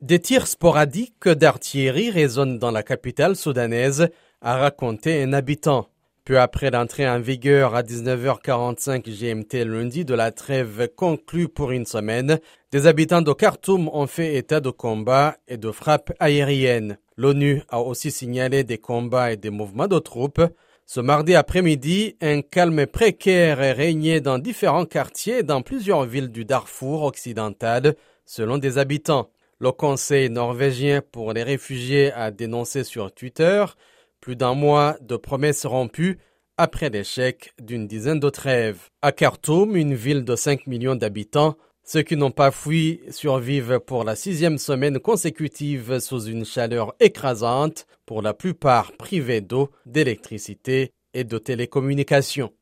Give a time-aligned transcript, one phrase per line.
[0.00, 5.88] Des tirs sporadiques d'artillerie résonnent dans la capitale soudanaise, a raconté un habitant.
[6.24, 11.84] Peu après l'entrée en vigueur à 19h45 GMT lundi de la trêve conclue pour une
[11.84, 12.38] semaine,
[12.70, 16.98] des habitants de Khartoum ont fait état de combats et de frappes aériennes.
[17.16, 20.42] L'ONU a aussi signalé des combats et des mouvements de troupes.
[20.86, 26.44] Ce mardi après-midi, un calme précaire est régné dans différents quartiers dans plusieurs villes du
[26.44, 29.28] Darfour occidental, selon des habitants.
[29.60, 33.64] Le Conseil norvégien pour les réfugiés a dénoncé sur Twitter
[34.20, 36.18] plus d'un mois de promesses rompues
[36.56, 38.88] après l'échec d'une dizaine de trêves.
[39.02, 44.04] À Khartoum, une ville de 5 millions d'habitants, ceux qui n'ont pas fui survivent pour
[44.04, 51.24] la sixième semaine consécutive sous une chaleur écrasante, pour la plupart privés d'eau, d'électricité et
[51.24, 52.52] de télécommunications.